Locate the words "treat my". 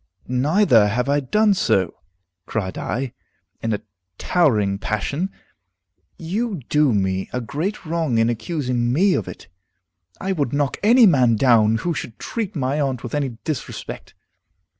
12.17-12.79